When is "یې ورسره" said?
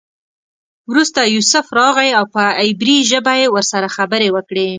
3.41-3.87